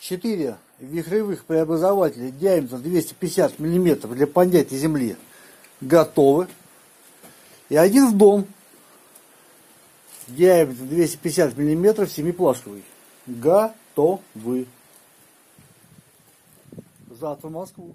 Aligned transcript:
4 0.00 0.56
вихревых 0.80 1.44
преобразователя 1.44 2.30
диаметром 2.30 2.82
250 2.82 3.58
мм 3.58 4.08
для 4.08 4.26
поднятия 4.26 4.76
земли 4.76 5.16
готовы. 5.80 6.48
И 7.68 7.76
один 7.76 8.08
в 8.08 8.16
дом 8.16 8.46
диаметром 10.26 10.88
250 10.88 11.56
мм 11.56 12.08
семиплашковый. 12.08 12.82
Готовы. 13.26 14.66
Завтра 17.10 17.48
в 17.48 17.52
Москву. 17.52 17.94